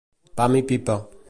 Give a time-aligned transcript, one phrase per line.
[0.39, 0.95] Pam i pipa.